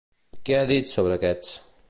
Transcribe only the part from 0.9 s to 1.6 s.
sobre aquests?